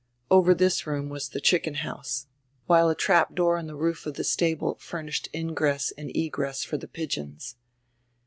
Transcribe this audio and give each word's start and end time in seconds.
Over 0.31 0.55
this 0.55 0.81
roonr 0.85 1.07
was 1.09 1.29
tire 1.29 1.39
chicken 1.39 1.75
house, 1.75 2.25
while 2.65 2.89
a 2.89 2.95
trap 2.95 3.35
door 3.35 3.59
in 3.59 3.67
tire 3.67 3.77
roof 3.77 4.07
of 4.07 4.15
the 4.15 4.23
stable 4.23 4.79
furnished 4.79 5.29
ingress 5.31 5.93
and 5.95 6.09
egress 6.17 6.63
for 6.63 6.79
tire 6.79 6.87
pigeons. 6.87 7.55